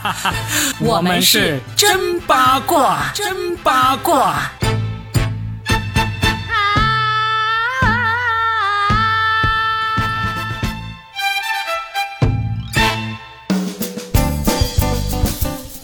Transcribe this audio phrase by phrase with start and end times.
[0.80, 4.61] 我们是真八卦，真八卦。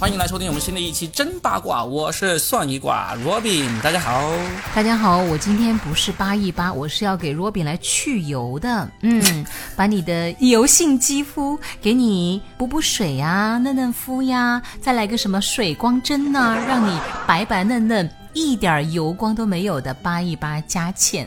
[0.09, 4.27] 欢迎来收听我们新的一期真八卦，我是算一卦 Robin，大家好。
[4.74, 8.91] 大家好，我今天不是八一八，我是要给 Robin 来去油的。
[9.02, 9.45] 嗯，
[9.77, 18.11] 把你的油性肌肤给你补补水呀，嫩嫩肤呀，再来个什么水光针呐、让你白白嫩嫩。
[18.38, 21.27] 一点油光都没有的扒一八加芡，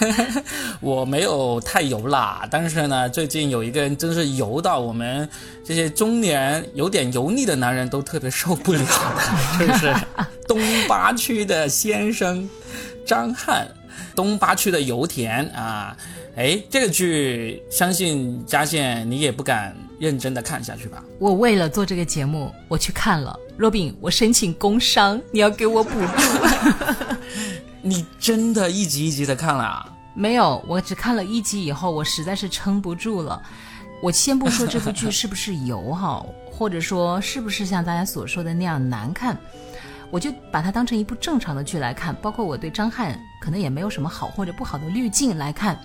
[0.80, 5.26] 我没有太油啦，但是呢，最近有一个人真是油到我们
[5.64, 8.80] 这些中年有点油腻的男人都特别受不了
[9.58, 9.94] 的，就是
[10.46, 12.46] 东八区的先生
[13.06, 13.66] 张翰，
[14.14, 15.96] 东八区的油田啊，
[16.36, 21.02] 哎，这个剧相信佳倩你也不敢认真的看下去吧？
[21.18, 23.34] 我为了做这个节目，我去看了。
[23.56, 27.16] 若冰，我申请工伤，你要给我补助。
[27.80, 29.88] 你真的一集一集的看了啊？
[30.14, 33.40] 没有，我只看了一集以后，我实在是撑不住了。
[34.02, 39.38] 我先不说这部剧是不是油哈， 或者说是不是像大家所说的那样难看，
[40.10, 42.14] 我就把它当成一部正常的剧来看。
[42.16, 45.78] 包括我对张翰可能也没有什么好或者不好的滤镜来看，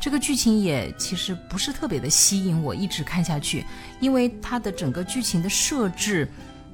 [0.00, 3.66] 这个剧情也其实不是特别的吸引我，一直看下去，
[4.00, 6.26] 因为它的整个剧情的设置。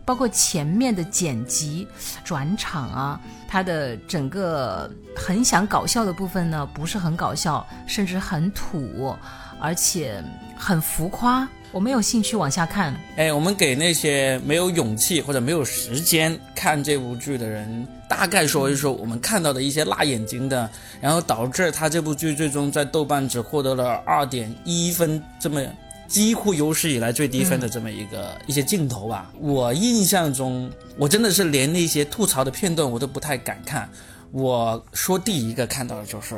[0.06, 1.86] 包括前面的剪辑、
[2.24, 9.14] 转场啊，它的整个很想搞笑的部分呢，不是很搞笑，甚至很土，
[9.60, 10.22] 而且
[10.56, 11.46] 很浮夸。
[11.72, 12.94] 我没有兴趣往下看。
[13.16, 20.70] 哎，我们给那些没有勇气或者没有时间看这部剧的人，大概说一说我们看到的一些辣眼睛的，
[21.00, 25.60] 然后导致他这部剧最终在豆瓣只获得了二点一分这么。
[26.06, 33.90] 几乎有史以来最低分的这么一个一些镜头吧，我印象中，我真的是连那些吐槽的片段我都不太敢看。
[34.32, 36.36] 我说第一个看到的就是。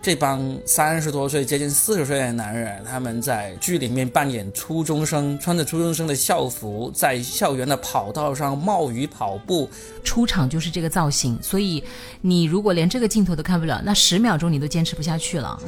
[0.00, 9.68] 这帮三十多岁、接近四十岁的男人，他们在剧里面扮演初中生，穿着初中生的校服，在校园的跑道上冒雨跑步，
[10.04, 11.36] 出场就是这个造型。
[11.42, 11.82] 所以，
[12.20, 15.60] 你如果连这个镜头都看不了，那十秒钟你都坚持不下去了。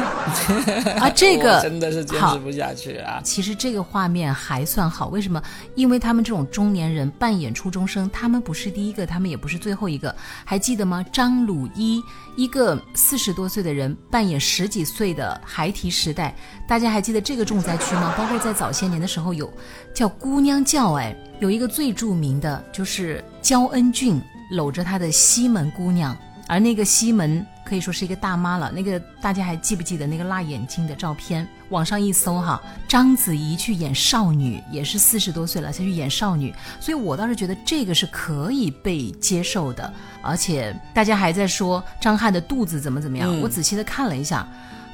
[1.00, 3.20] 啊，这个真的是坚持不下去啊！
[3.24, 5.42] 其实这个画面还算好，为什么？
[5.74, 10.14] 因为他们这种中年人扮演初中生，他们不是第一个，他们也不是最后一个。
[10.44, 11.02] 还记得吗？
[11.10, 12.02] 张鲁一，
[12.36, 13.69] 一个四十多岁的。
[13.72, 16.34] 人扮演十几岁的孩提时代，
[16.66, 18.14] 大家还记得这个重灾区吗？
[18.16, 19.52] 包括在早些年的时候有
[19.94, 24.20] 叫姑娘叫，哎，有一个最著名的就是焦恩俊
[24.52, 26.16] 搂着他的西门姑娘，
[26.50, 28.72] 而那个西门可以说是一个大妈了。
[28.72, 31.46] 那个大家还记不记得那个辣眼睛的照片？
[31.68, 39.94] 网上一搜哈，章子怡去演少女，也是四十多岁了才去演少女，所以我倒是觉得这个是可以被接受的。
[40.20, 44.44] 而且大家还在说张翰的肚子怎么怎么样，我仔细的看了一下，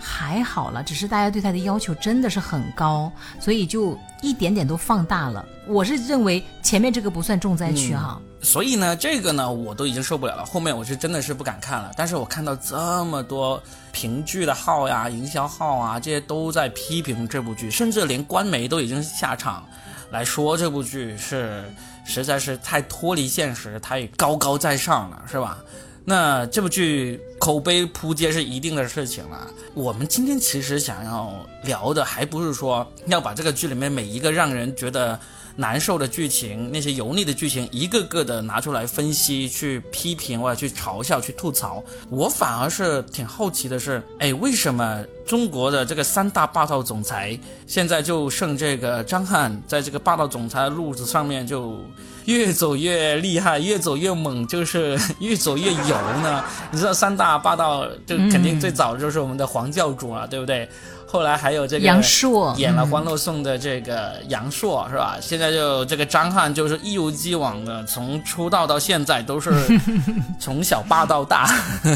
[0.01, 5.45] 还好了，只是大家对他的要求真的是很高，所以就一点点都放大了。
[5.67, 8.21] 我是认为前面这个不算重灾区哈。
[8.41, 11.91] 所以呢，这个呢我都已经受不了了，后面我是真的是不敢看了。
[11.97, 13.61] 但是我看到这么多
[13.93, 19.67] 评剧的号呀、营销号啊，这些都在批评这部剧，甚至连官媒都已经下场
[20.11, 21.65] 来说这部剧是。
[22.09, 25.59] 实在是太脱离现实，太高高在上了，是吧？
[26.05, 29.51] 那这部剧口碑扑街是一定的事情了。
[29.75, 35.19] 我们今天其实想要聊的，还不是说要把这个剧里面每一个让人觉得。
[35.59, 41.83] 难受的剧情，那些油腻的剧情，一个个的拿出来分析、去批评或者去嘲笑、去吐槽。
[42.11, 51.83] 我反而是挺好奇的是，哎，为什么中国的这个三大霸道总裁，现在就剩这个张翰在这个霸道总裁的路子上面就
[52.27, 56.45] 越走越厉害，越走越猛，就是 越走越油呢？
[56.71, 60.69] 你知道三大霸道就肯定最早就是我们的黄教主了，对不对？
[61.09, 65.17] 后来还有这个杨烁演了《欢乐颂》的这个杨烁是吧？
[65.23, 69.53] 现在就这个张翰就是一如既往的从出道到现在都是
[70.41, 71.49] 从小霸到大，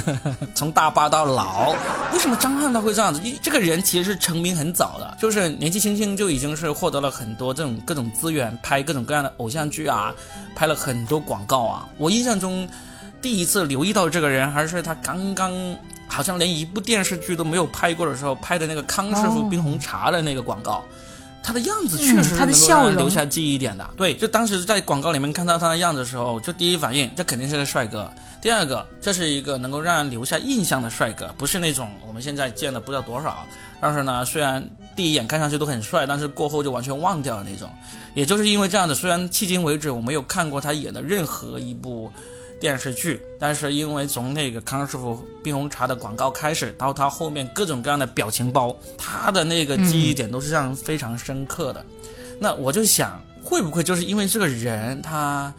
[0.55, 1.75] 从大霸到老。
[2.13, 3.21] 为什么张翰他会这样子？
[3.25, 10.15] 因这个人其实是成名很早的，就是年纪轻轻就已经是获得了很多这种各种资源，拍各种各样的偶像剧啊，
[10.55, 11.89] 拍了很多广告啊。
[11.99, 12.67] 我印象中
[13.21, 15.53] 第一次留意到这个人还是他刚刚。
[16.13, 20.85] 好像连一部电视剧都没有拍过的时候，拍的那个康师傅冰红茶的那个广告，
[21.41, 23.89] 他的样子确实是留下记忆点的。
[23.97, 28.11] 对，就当时在广告里面看到他的样子的时候，就第一反应这肯定是个帅哥。
[28.43, 33.47] 第二个，这是一个能够让人留下印象的帅哥，不是那种我们现在见的不知道多少，
[33.81, 37.71] 但是呢，虽然第一眼看上去都很帅，但是过后就完全忘掉了那种。
[38.15, 42.11] 也就是因为这样子，虽然迄今为止我没有看过他演的任何一部
[42.61, 51.85] 电视剧，但是因为从那个康师傅冰红茶的广告开始，到他后面各种各样的表情包，他的那个记忆点都是让人非常深刻的。
[52.39, 55.53] 那我就想，会不会就是因为这个人他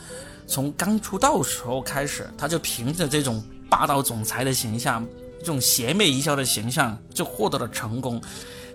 [0.45, 5.03] 从刚出道时候开始，他就凭着这种霸道总裁的形象，
[5.39, 8.21] 这种邪魅一笑的形象，就获得了成功。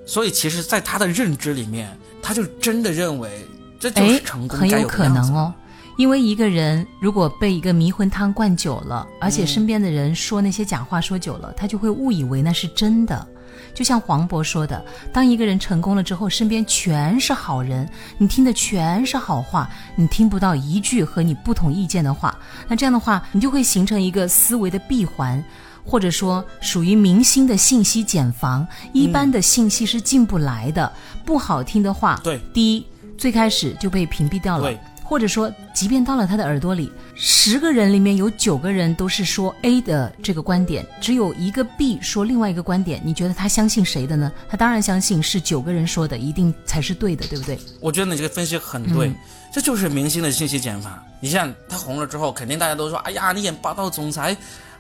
[0.05, 3.47] 所以其实，在他的认知里面，他就真的认为
[3.79, 5.55] 这就是成，功很有可该有的样子能哦。
[5.97, 13.27] 因为一个人如果被一个迷魂汤灌久了，而且身边的人说那些假话说久了，他就会误以为那是真的。
[13.73, 17.89] 就像黄渤说的，当一个人成功了之后，身边全是好人，
[18.19, 22.39] 你听的全是好话，你听不到一句和你不同意见的话。
[22.69, 25.43] 那这样的话，你就会形成一个思维的闭环，
[25.85, 30.91] 或者说属于明星的信息茧房，一般的信息是进不来的。
[31.25, 34.79] 不好听的话，对第一最开始就被屏蔽掉了对。
[35.09, 44.33] 或者说，即便到了他的耳朵里，十个人里面有九个人都是说 A 的这个观点，只有一个 B 说另外一个观点，你觉得他相信谁的呢？
[44.49, 47.57] 他当然相信是九个人说的，一定才是对的，对不对？
[47.81, 49.13] 我觉得你这个分析很对，
[49.53, 51.01] 这就是明星的信息茧房。
[51.21, 54.37] 你像他红了之后，肯定大家都说：“哎呀，你演霸道总裁，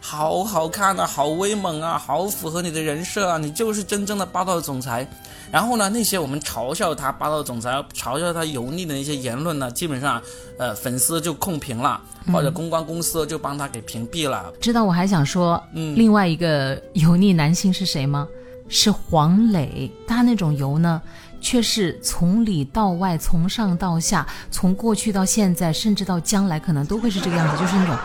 [0.09, 5.05] 好好看啊，好威猛啊，好符合你的人设啊，你就是真正的霸道总裁。”
[5.51, 10.23] 然后呢，那些我们嘲笑他霸道总裁、嘲笑他油腻的那些言论呢，基本上，
[10.59, 12.01] 呃，粉丝就控评了，
[12.33, 14.53] 或者公关公司就帮他给屏蔽了。
[14.61, 18.29] 知道我还想说，嗯另外一个油腻男星是谁吗？
[18.69, 19.91] 是黄磊。
[20.07, 21.03] 他那种油呢，
[21.41, 27.97] 却是从里到外，从上到下，从过去到现在，甚至到将来，可能都会是这个样子，就是那种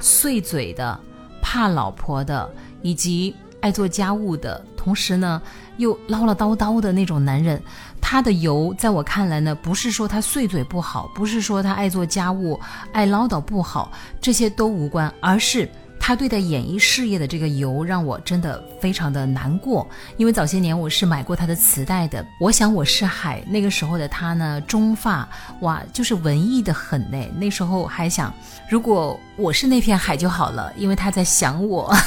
[0.00, 0.98] 碎嘴的、
[1.42, 2.50] 怕老婆的，
[2.82, 5.40] 以及爱做家务的，同时呢
[5.76, 7.60] 又唠唠叨叨的那种男人。
[8.00, 12.58] 他的油，在我看来呢，不是说他碎嘴不好，不是说他爱做家务、
[12.92, 15.68] 爱唠叨不好，这些都无关，而是
[16.02, 19.86] 他对待演艺事业的这个油，让我真的非常的难过。
[20.16, 25.28] 因为早些年我是买过他的磁带的，我想我是海，那个时候的他呢，中发，
[25.60, 27.28] 哇，就是文艺的很呢。
[27.38, 28.34] 那时候还想，
[28.68, 31.94] 如果我是那片海就好了，因为他在想我。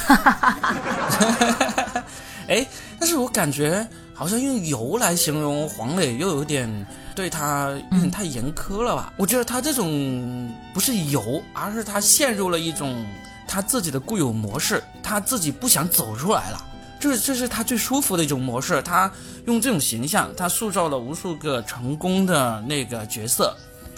[2.49, 2.67] 哎，
[2.99, 6.69] 但是我感觉好像用油来形容黄磊，又有点
[7.15, 9.13] 对他有点太严苛了吧？
[9.15, 13.05] 我觉得他这种不是油，而是他陷入了一种
[13.47, 16.65] 他自己的固有模式，他自己不想走出来了。
[16.99, 18.81] 这这是他最舒服的一种模式。
[18.81, 19.11] 他
[19.45, 23.55] 用这种形象，他塑造了无数个成功的那个角色，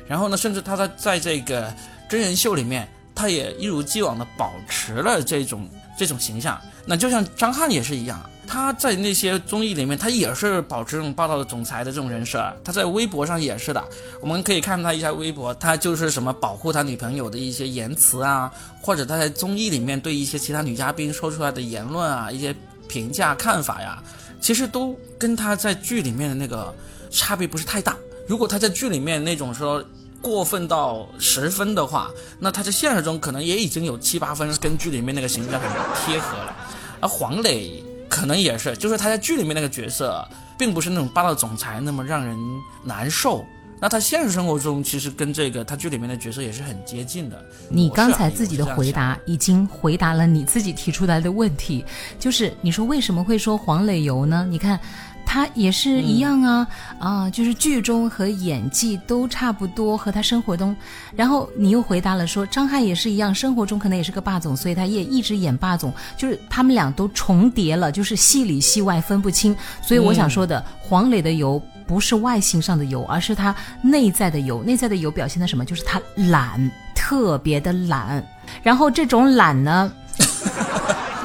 [0.08, 1.72] 然后呢，甚至他在在这个
[2.10, 6.60] 真人秀里面，他也一如既往的保持了这种这种形象。
[6.86, 12.42] 那就像张翰也是一样，他在那些综艺里面，他也是保持这种霸道的总裁的这种人设。
[12.64, 13.84] 他在微博上也是的，
[14.22, 18.52] 我们可以看他一下微博，他就是什么保护他女朋友的一些言辞啊，
[18.82, 22.56] 或者他在综艺里面对一些其他女嘉宾说出来的言论啊，一些
[22.88, 24.02] 评价看法呀，
[24.40, 26.74] 其实都跟他在剧里面的那个
[27.10, 27.98] 差别不是太大。
[28.28, 29.84] 如果他在剧里面那种说
[30.22, 32.10] 过分到十分的话，
[32.40, 35.70] 那他在现实中可能也已经有七八分跟剧里面那个形象很
[36.06, 36.56] 贴合了。
[37.02, 42.38] 而黄磊可能也是，就是他在剧里面那个角色，并不是那种霸道总裁那么让人
[42.84, 43.46] 难受。
[43.80, 47.44] 那他现实生活中其实跟这个他剧里面的角色也是很接近的。
[47.70, 51.84] 你刚才自己的回答已经回答了你自己提出来的问题，
[52.18, 54.46] 就是你说为什么会说黄磊油呢？
[54.50, 54.80] 你看。
[55.26, 56.68] 他也是一样啊，
[57.00, 60.76] 啊，就是剧中和演技都差不多，和他生活中，
[61.16, 69.56] 然后你又回答了说张翰也是一样，生活中可能也是个霸总，所以他也一直演霸总，就是他们俩都重叠了，就是戏里戏外分不清。
[69.82, 74.64] 所以我想说的，黄磊的油不是外形上的油，而是他内在的油。
[74.64, 75.66] 内在的油表现的什么？
[75.66, 78.26] 就是他懒，特别的懒。
[78.64, 79.92] 然后这种懒呢，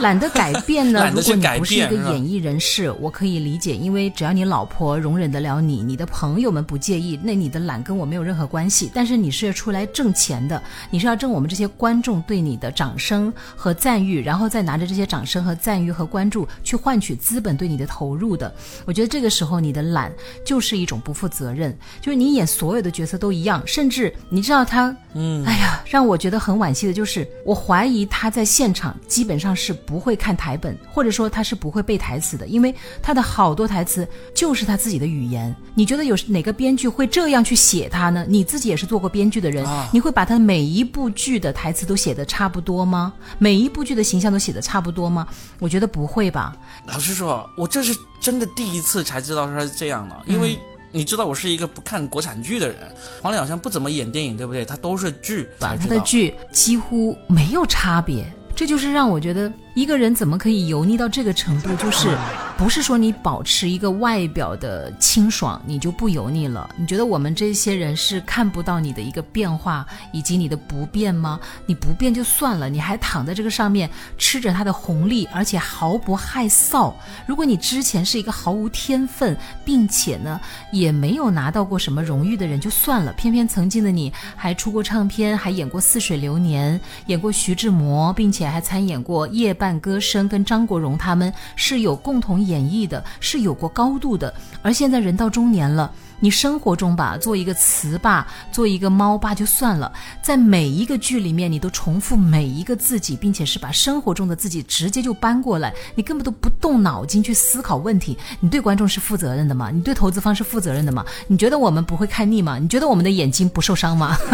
[0.00, 1.10] 懒得改变呢。
[1.14, 8.90] 如果你不是一个演艺人士，我可以理解，因为只要你老婆容忍得了你，你的朋友们不介意，那你的懒跟我没有任何关系。
[8.94, 18.52] 但是你是要出来挣钱的，你是要挣我们这些观众对你的掌声和赞誉，然后再拿着这些掌声和赞誉和关注去换取资本对你的投入的。
[18.86, 20.12] 我觉得这个时候你的懒
[20.44, 35.52] 就是一种不负责任，就是你演所有的角色都一样，甚至你知道他，嗯，哎呀，让我觉得很惋惜的就是，我怀疑他在现场基本上是不会看台本，或者说他是不会背台词的，因为他的好多台词就是他自己的语言。
[35.74, 38.24] 你觉得有哪个编剧会这样去写他呢？
[38.28, 43.12] 你自己也是做过编剧的人，你会把他每一部剧的台词都写的差不多吗？
[43.40, 45.26] 每一部剧的形象都写的差不多吗？
[45.58, 46.56] 我觉得不会吧。
[46.86, 50.56] 老实说，我这是真的第一次才知道他是这样的，因为。
[50.92, 52.76] 你知道我是一个不看国产剧的人，
[53.22, 54.64] 黄磊好像不怎么演电影，对不对？
[54.64, 59.48] 他都是剧，他的剧几乎没有差别，这就是让我觉得。
[59.74, 61.74] 一个人怎么可以油腻到这个程度？
[61.76, 62.16] 就是
[62.58, 66.68] 不是说你保持一个外表的清爽，你就不油腻了？
[66.76, 71.38] 你觉得我们这些人是看不到你的一个变化以及你的不变吗？
[71.66, 76.92] 你不变就算了，你还躺在这个上面吃着它的红利，而且毫不害臊。
[77.24, 80.40] 如果你之前是一个毫无天分，并且呢
[80.72, 89.54] 也没有拿到过什么荣誉的人就算了，偏偏曾经的你还出过唱片，还演过《似水流年》，演过徐志摩，并且还参演过夜。
[89.60, 94.32] 伴歌声跟张国荣他们是有共同演绎的，是有过高度的。
[94.62, 108.16] 而现在人到中年了，你生活中吧，做一个词霸，做一个猫霸就算了，在每一个剧里面，你都重复每一个自己，并且是把生活中的自己直接就搬过来，你根本都不动脑筋去思考问题。
[108.40, 109.70] 你对观众是负责任的吗？
[109.70, 111.04] 你对投资方是负责任的吗？
[111.26, 112.58] 你觉得我们不会看腻吗？
[112.58, 114.16] 你觉得我们的眼睛不受伤吗？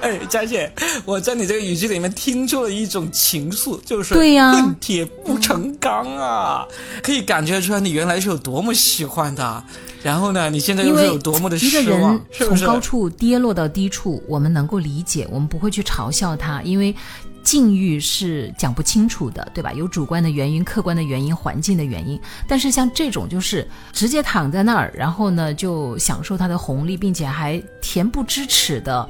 [0.00, 0.70] 哎，佳姐，
[1.04, 6.66] 我在你这个语句里面听出了一种情愫，就是对呀，恨铁不成钢啊，
[7.02, 9.62] 可以感觉出来你原来是有多么喜欢他，
[10.02, 16.94] 然后呢，你现在又是有多么的失望，从高处跌落到低处，我们能够理解，我们不会去嘲笑他，因为
[17.42, 19.72] 境遇是讲不清楚的，对吧？
[19.72, 29.08] 有主观的原因、客观的原因、环境的原因，但是像这种就是直接躺在那儿，然后呢就享受他的红利，并且还恬不知耻的。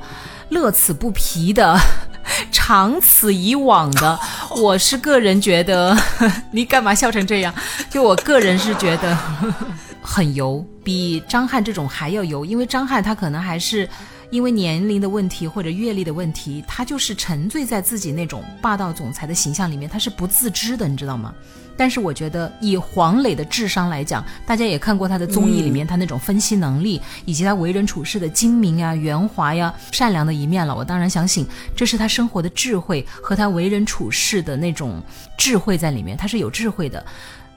[0.50, 1.78] 乐此不疲的，
[2.52, 4.18] 长此以往的，
[4.56, 5.96] 我是个人觉得，
[6.52, 7.54] 你干嘛笑成这样？
[7.90, 9.16] 就我个人是觉得
[10.00, 13.88] 很油，比张翰这种还要油，因为张翰他可能还是
[14.30, 21.34] 因为年龄的问题或者阅历的问题，他就是沉醉在自己那种霸道总裁的形象里面，他是不自知的，你知道吗？
[21.76, 30.74] 但是我觉得，以黄磊的智商来讲，大家也看过他的综艺里面他那种分析能力，以及他为人处事的精明啊、圆滑呀、善良的一面了。
[30.74, 35.02] 我当然相信，这是他生活的智慧和他为人处事的那种
[35.36, 37.04] 智慧在里面，他是有智慧的。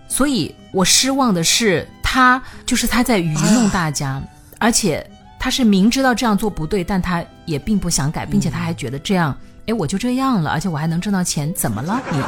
[0.07, 4.21] 所以我失望的是，他就是他在愚弄大家，
[4.57, 5.07] 而且
[5.39, 9.37] 他是明知道这样做不对，但他也并不想改，并且他还觉得这样，
[9.69, 12.19] 哎，我就这样了，而且我还能挣到钱，怎么了你？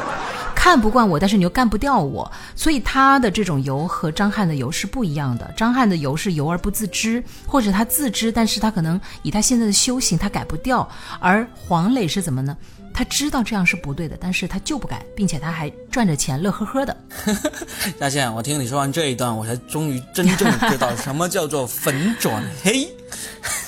[0.54, 5.52] 看不惯我，但是你又干不掉我，所以他的这种油和张翰的油是不一样的。
[5.56, 10.88] 张翰的油是油而不自知，或者他自知，但是他可能以他现在的修行，他改不掉。
[11.18, 12.56] 而黄磊是怎么呢？
[12.94, 16.96] 他知道这样是不对的，但是他就不改，并且他还赚着钱，乐呵呵的。
[17.98, 22.86] 大倩，我听你说完这一段，我才终于真正知道什么叫做粉转黑，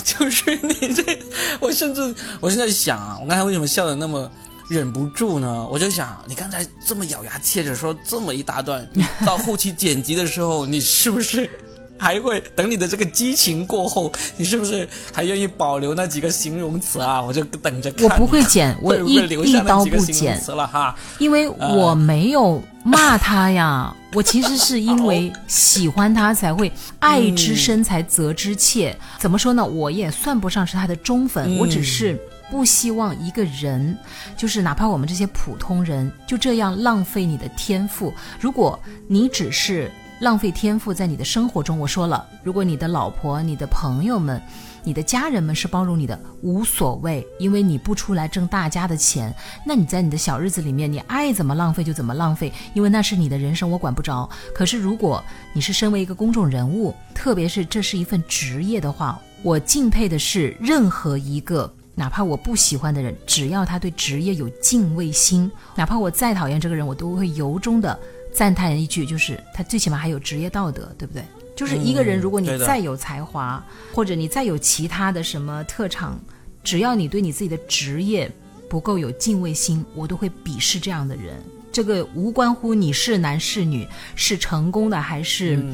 [0.06, 1.18] 就是你这，
[1.61, 4.30] 我甚至我现在想啊，我刚才为什么笑的那么？
[4.66, 8.88] 忍不住呢，我就想，你刚才这么咬牙切齿说这么一大段，
[9.26, 11.50] 到后期剪辑的时候，你是不是
[11.96, 17.22] 还会等你的这个激情过后，你是不是还愿意保留那几个形容词啊？
[17.22, 18.08] 我就等着看。
[18.08, 19.14] 我不会剪，我一
[19.50, 28.96] 一刀不剪了哈，因为我没有骂他呀， 我其实是因为喜欢他才会爱之深才责之切。
[29.18, 29.64] 怎么说呢？
[29.64, 32.18] 我也算不上是他的忠粉，我只是。
[32.50, 33.96] 不希望一个人，
[34.36, 38.12] 就是哪怕我们这些普通人，就这样浪费你的天赋。
[38.38, 39.90] 如果你只是
[40.21, 44.40] 浪费天赋在你的生活中，我说了，如果你的老婆、你的朋友们、
[44.85, 49.35] 你的家人们是包容你的，无所谓，因为你不出来挣大家的钱，
[49.66, 54.28] 那你在你的小日子里面，你爱怎么浪费就怎么浪费，因为那是你的人生，我管不着。
[54.54, 61.73] 可是如果你是身为一个公众人物，特别是这是一份职业的话，我敬佩的是任何一个。
[61.97, 67.97] 哪怕我不喜欢的人，只要他对职业有敬畏心，哪怕我再讨厌这个人，我都会由衷的
[68.35, 71.25] 赞叹一句，就是他最起码还有职业道德，对不对？
[71.57, 76.21] 就是一个人，如果你再有才华，或者你再有其他的什么特长，
[76.64, 78.31] 只要你对你自己的职业
[78.69, 81.41] 不够有敬畏心，我都会鄙视这样的人。
[81.73, 83.87] 这个无关乎你是男是女，
[84.17, 85.64] 是成功的还是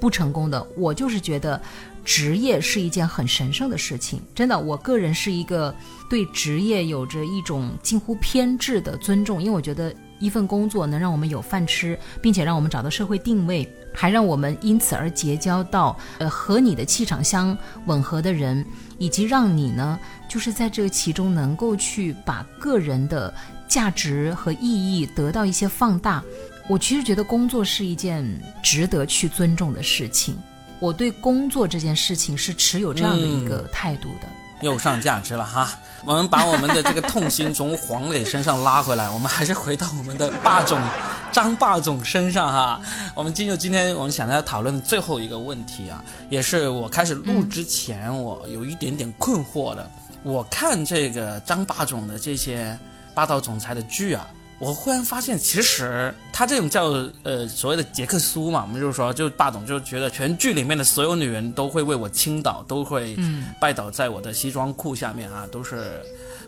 [0.00, 1.60] 不成功的，我就是觉得。
[2.06, 5.74] 职业是一件很神圣的事情，真的，我个人是一个
[6.08, 17.56] 对职业有着一种近乎偏执的尊重，因为我觉得一份工作能让我们有饭吃，并且让我们找到社会定位，还让我们因此而结交到呃和你的气场相
[17.86, 18.64] 吻合的人，
[18.98, 23.32] 以及让你呢就是在这个其中能够去把个人的
[23.68, 26.22] 价值和意义得到一些放大。
[26.68, 28.24] 我其实觉得工作是一件
[28.62, 30.36] 值得去尊重的事情。
[30.78, 34.28] 我对工作这件事情是持有这样的一个态度的。
[34.60, 35.68] 又上价值了哈！
[36.04, 40.80] 我们把我们的这个痛心从黄磊身上拉回来，我们还是回到我们的霸总
[41.30, 42.80] 张霸总身上哈。
[43.14, 49.90] 我们进入今天我们想要讨论的最后一个问题啊，也是我开始录之前我有一点点困惑的。
[50.22, 52.78] 我看这个张霸总的这些
[53.14, 54.26] 霸道总裁的剧啊。
[54.58, 56.84] 我忽然发现，其实他这种叫
[57.24, 63.14] 呃所谓的杰克苏嘛，我们就是说，就霸总就觉得全剧里面的所有女人都会为我倾倒，都会
[63.60, 66.00] 拜倒在我的西装裤下面啊，都是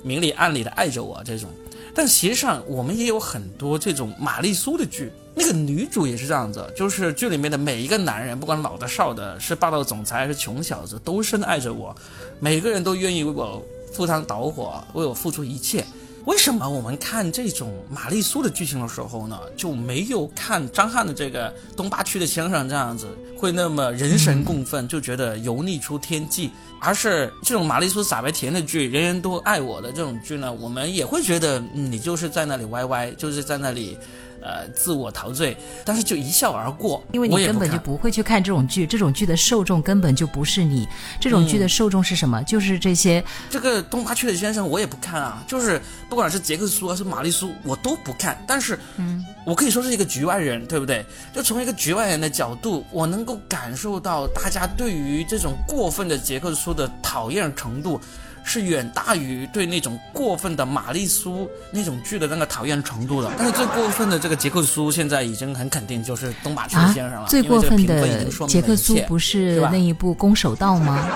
[0.03, 1.51] 明里暗里的爱着我这种。
[1.95, 11.95] 但实际上，我们也有很多这种玛丽苏的剧，那个女主也是这样子，就是剧里面的每一个男人，不管老的少的，是霸道总裁还是穷小子，都深爱着我，
[12.41, 13.63] 每个人都愿意为我
[13.93, 15.85] 赴汤蹈火，为我付出一切。
[16.29, 26.51] 为什么我们看这种玛丽苏的剧情的时候呢，就没有看张翰的这个东八区的先生这样子会那么人神共愤，就觉得油腻出天际？
[26.83, 33.97] 而是这种玛丽苏傻白甜的剧，人人都爱我的这种剧呢，我们也会觉得你就是在那里歪歪，就是在那里。
[34.41, 40.89] 呃，自我陶醉，但是就一笑而过，因为你根本就不会去看这种剧，这种剧的受众根本就不是你，
[41.21, 42.43] 这种剧的受众是什么？
[42.45, 43.23] 就是这些。
[43.51, 48.43] 这个东八区的先生我也不看啊，就是不管是杰克苏还是玛丽苏，我都不看。
[48.47, 51.05] 但是，嗯，我可以说是一个局外人，对不对？
[51.35, 58.01] 就从一个局外人的角度，我能够感受到大家对于这种过分的杰克苏的讨厌程度。
[58.45, 63.31] 是远大于对那种过分的玛丽苏那种剧的那个讨厌程度的。
[63.37, 67.27] 但是最过分的这个杰克苏现在已经很肯定就是东马区先生了。
[67.29, 71.09] 最过分的杰克苏不是那一部《攻守道》吗？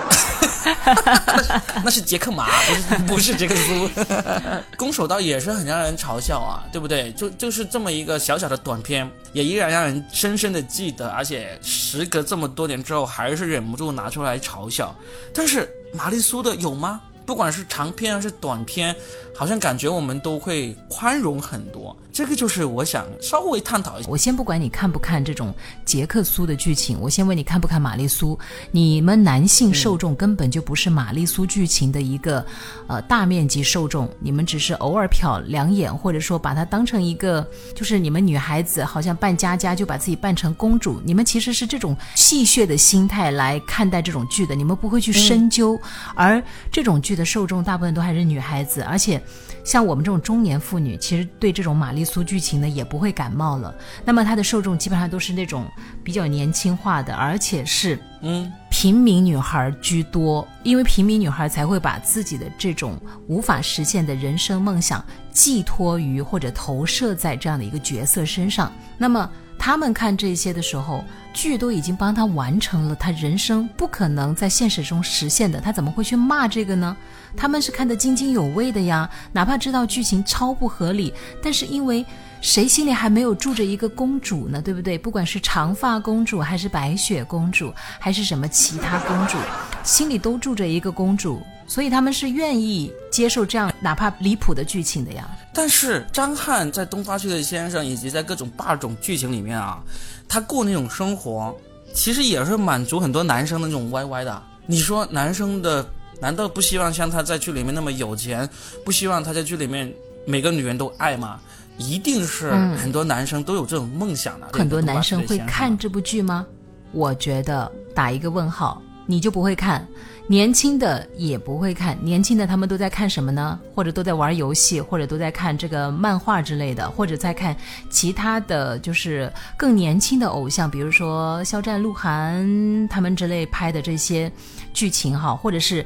[1.84, 3.90] 那是杰克马，不是不是杰克苏。
[4.76, 7.10] 攻守道也是很让人嘲笑啊，对不对？
[7.12, 14.94] 就就是这么一个小小的短片，也依然让人深深的记得，而且时隔这么多年之后，还是忍不住拿出来嘲笑。
[15.34, 17.00] 但是玛丽苏的有吗？
[17.24, 18.94] 不管是长篇还是短篇，
[19.34, 21.96] 好像感觉我们都会宽容很多。
[22.12, 24.08] 这个就是我想稍微探讨一下。
[24.10, 28.38] 我先不管你看不看这种杰克苏的剧情，我先问你看不看玛丽苏？
[28.70, 32.44] 你们男性受众根本就不是玛丽苏剧情的一个
[32.86, 45.80] 呃大面积受众，你们只是偶尔瞟两眼，或者说把它当成一个就是你们女孩子好像扮家家就把自己扮成公主，你们其实是这种戏谑的心态来看待这种剧的，你们不会去深究。
[46.14, 49.18] 而这种剧的受众大部分都还是女孩子，而且
[49.64, 52.02] 像我们这种中年妇女，其实对这种玛丽。
[52.04, 55.64] 苏剧情呢也不会感冒了，那么它的受众基本上都是那种
[56.04, 62.98] 比较年轻化的，而且是嗯平民女孩居多，因为平民女孩才会把自己的这种
[63.28, 69.30] 无法实现的人生梦想寄托于或者投射在这样的一个角色身上，那么。
[69.64, 76.96] 他们看这些的时候，剧都已经帮他完成了他人生不可能在现实中实现的，他怎么会去骂这个呢？
[77.36, 82.04] 他们是看得津津有味的呀，哪怕知道剧情超不合理，但是因为
[82.40, 84.60] 谁心里还没有住着一个公主呢？
[84.60, 84.98] 对不对？
[84.98, 89.38] 不管是长发公主，还是白雪公主，还是什么其他公主，
[89.84, 91.40] 心里都住着一个公主。
[91.68, 95.30] 所以他们是愿意接受这样哪怕离谱的剧情的呀。
[95.54, 99.80] 但是张翰在《东发区的先生》以及在各种霸总剧情里面啊，
[100.26, 101.54] 他过那种生活，
[101.94, 104.42] 其实也是满足很多男生的那种歪歪的。
[104.66, 105.86] 你说男生的
[106.20, 108.48] 难道不希望像他在剧里面那么有钱？
[108.84, 109.92] 不希望他在剧里面
[110.26, 111.38] 每个女人都爱吗？
[111.76, 114.48] 一定是很多男生都有这种梦想的。
[114.52, 116.46] 很多男生会看这部剧吗？
[116.92, 118.80] 我觉得打一个问号。
[119.04, 119.86] 你就不会看，
[120.28, 121.98] 年轻的也不会看。
[122.02, 123.58] 年轻的他们都在看什么呢？
[123.74, 127.54] 或者都在玩游戏，或者都在看这个漫画之类的，或者在看
[127.90, 134.30] 其他的就是更年轻的偶像，比如说肖战、鹿晗他们之类拍的这些
[134.72, 135.84] 剧情哈，或者是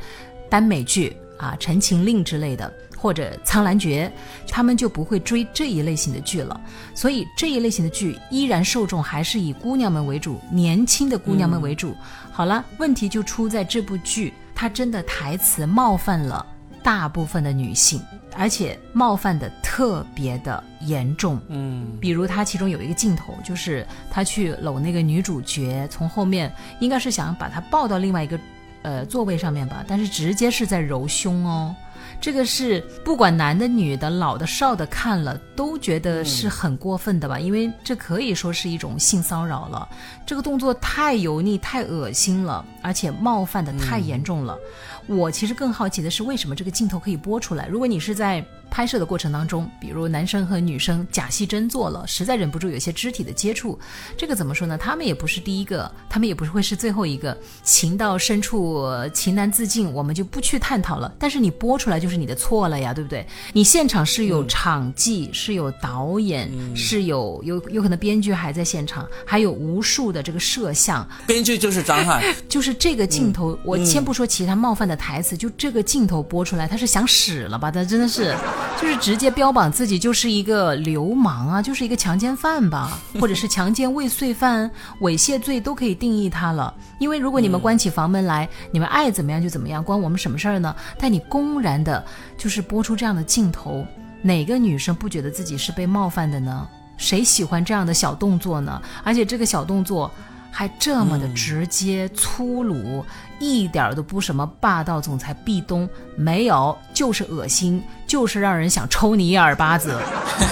[0.48, 2.72] 耽美剧啊，《陈情令》之类的。
[2.96, 4.10] 或者《苍兰诀》，
[4.50, 6.60] 他们就不会追这一类型的剧了。
[6.94, 11.94] 所以这一类型的剧依然受众还是以姑娘们为主，年轻的姑娘们为主。
[12.32, 16.44] 好了，问题就出在这部剧，它真的台词冒犯了
[16.82, 18.00] 大部分的女性，
[18.36, 21.40] 而且冒犯的特别的严重。
[21.48, 28.38] 嗯，比如他其中有一个镜头，就是他去搂那个女主角，从后面应该是想把她抱到另外一个
[28.82, 31.74] 呃座位上面吧，但是直接是在揉胸哦。
[32.20, 37.38] 这个是不管男的、女的、老的、少的，看了都觉得是很过分的吧？
[37.38, 39.88] 因为这可以说是一种性骚扰了。
[40.26, 44.58] 这个动作太油腻、太恶心了，而且冒犯的太严重了。
[45.06, 47.66] 我其实更好奇的是，为什么这个镜头可以播出来？
[47.66, 48.44] 如果你是在。
[48.68, 53.78] 拍摄的过程当中，比如男生和女生假戏真做了，实在忍不住有些肢体的接触，
[54.18, 54.76] 这个怎么说呢？
[54.76, 57.34] 他们也不是第一个，他们也不是会是最后一个。
[57.62, 61.14] 情到深处，情难自禁，我们就不去探讨了。
[61.16, 63.24] 但是你播出来就是你的错了呀，对不对？
[63.52, 71.08] 你现场是有场记，是有导演，是有有有可能编剧还在现场，还有无数的这个摄像。
[71.24, 77.70] 编剧就是张翰， 就是这个镜头，我先不说其他冒犯的台词，就这个镜头播出来，他是想死了吧？
[77.70, 78.34] 他真的是，
[78.80, 86.74] 就是直接标榜自己就是一个流氓啊，就是一个强奸犯吧， 或者是强奸未遂犯、猥亵罪都可以定义他了。
[86.98, 90.74] 因为如果你们关起房门来，你们爱怎么样就怎么样，关我们什么事儿呢？
[90.98, 92.04] 但你公然的，
[92.38, 93.86] 就是播出这样的镜头，
[94.22, 96.66] 哪个女生不觉得自己是被冒犯的呢？
[96.96, 98.80] 谁喜欢这样的小动作呢？
[99.04, 100.10] 而且这个小动作
[100.56, 103.04] 还这么的直接粗鲁，
[103.38, 109.94] 一点都不什么霸道总裁壁咚，没有，就是恶心，就是让人想抽你一耳巴子。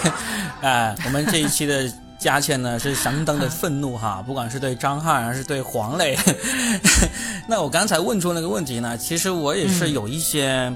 [0.61, 1.91] 哎，我们这一期的。
[2.17, 6.17] 佳倩呢是相当的愤怒哈， 不管是对张翰还是对黄磊。
[7.47, 10.73] 那我刚才问出那个问题呢，其实我也是有一些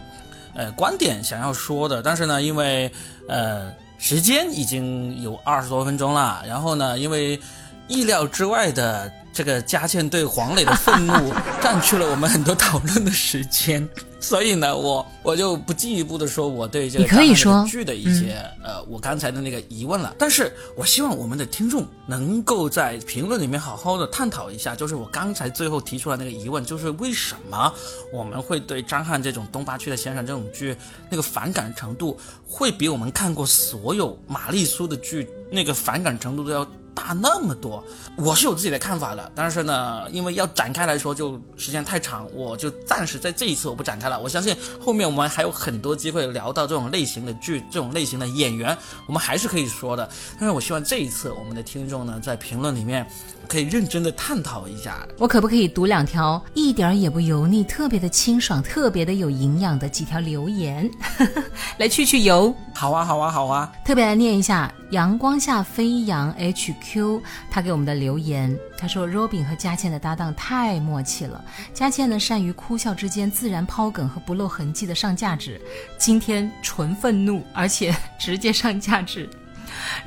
[0.52, 2.92] 呃观点想要说的，但是呢，因为
[3.28, 7.40] 呃时间已经有二十多分钟了，然后呢，因为
[7.88, 13.88] 意料之外的这个佳倩对黄磊的愤怒 占据了我们很多讨论的时间。
[14.20, 20.12] 所以呢，我我就不进一步的说我对这个可以说剧的一些呃，我刚才的那个疑问了。
[20.18, 27.72] 但是我希望我们的听众能够在评论里面好好的探讨一下，就是我刚才最后提出来那个疑问，就是为什么
[28.12, 30.76] 我们会对张翰这种东八区的先生这种剧
[31.08, 36.66] 那个反感程度，会比我们看过所有玛丽苏的剧那个反感程度都要。
[36.98, 37.82] 大那么多，
[38.16, 44.18] 我是有自己的看法的，但是呢，因为要展开来说就时间太长，我就暂时在这一次我不展开了。
[44.18, 50.08] 我相信后面我们还有很多机会聊到这种类型的剧，这种类型的演员，我们还是可以说的。
[50.40, 53.06] 但是我希望这一次我们的听众呢，在评论里面。
[53.48, 60.90] 可以认真的探讨一下，我可不可以读两条一点也不油腻、特别的清爽、特别的有营养的几条留言，
[61.78, 62.54] 来去去油？
[62.74, 63.72] 好啊，好啊，好啊！
[63.86, 67.20] 特别来念一下阳光下飞扬 HQ
[67.50, 75.60] 他给我们的留言，他说：“Robin 和佳倩的搭档太默契了，佳倩呢善于哭笑之间自然抛梗和不露痕迹的上价值，
[75.98, 79.28] 今天纯愤怒，而且直接上价值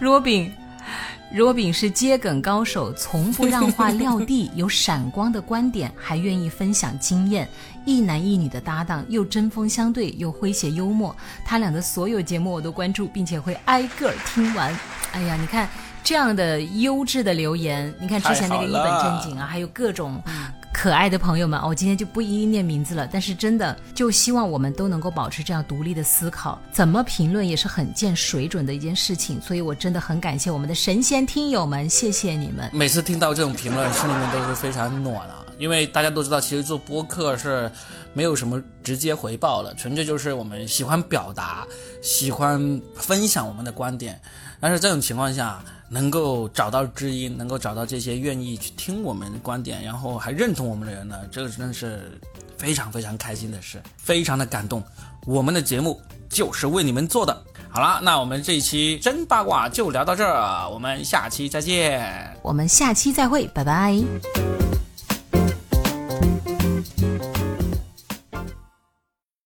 [0.02, 0.52] Robin。”
[1.34, 7.48] Robin 是接梗高手，从不让话撂地， 有闪光的观点，还愿意分享经验。
[7.86, 11.16] 一男一女的搭档，又针锋相对，又诙谐幽默。
[11.46, 14.78] 他俩的所有节目我都关注，并且会挨个儿听完。
[15.14, 15.68] 哎呀，你看
[16.04, 20.22] 这样的优质的留言，你看之前那个一本正经啊，还有各种。
[20.74, 23.08] 可爱的朋友们，我今天就不一一念名字了。
[23.12, 29.40] 但是真的，就希望我们都能够保持这样独立的思考，怎么评论也是很见水准的一件事情。
[29.42, 32.70] 所以我真的很感谢我们的神仙听友们，谢谢你们。
[32.74, 35.46] 每次听到这种评论，心里面都是非常暖啊。
[35.60, 37.72] 因为大家都知道，其实做播客是
[38.14, 41.68] 没有什么直接回报的，纯粹就是我们喜欢表达，
[42.02, 44.20] 喜欢分享我们的观点。
[44.60, 52.18] 但是这种情况下，能够找到知音，能够找到这些愿意去听我们观点，然后还认同我们的人呢，这个真的是
[52.58, 54.82] 非常非常开心的事，非常的感动。
[55.26, 57.44] 我们的节目就是为你们做的。
[57.70, 62.36] 好了，那我们这一期真八卦就聊到这儿，我们下期再见。
[62.42, 64.02] 我们下期再会，拜拜。